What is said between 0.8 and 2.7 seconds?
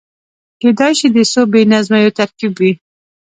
شي د څو بې نظمیو ترکيب